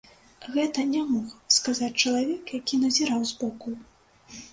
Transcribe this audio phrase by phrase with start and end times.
[0.53, 1.27] Гэта не мог
[1.57, 3.75] сказаць чалавек, які назіраў збоку.